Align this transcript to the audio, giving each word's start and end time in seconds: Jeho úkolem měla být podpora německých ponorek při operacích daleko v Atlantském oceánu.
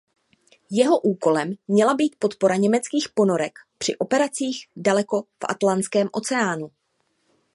Jeho 0.71 0.99
úkolem 1.01 1.53
měla 1.67 1.93
být 1.93 2.15
podpora 2.19 2.55
německých 2.55 3.09
ponorek 3.13 3.59
při 3.77 3.97
operacích 3.97 4.67
daleko 4.75 5.21
v 5.23 5.27
Atlantském 5.49 6.09
oceánu. 6.13 6.71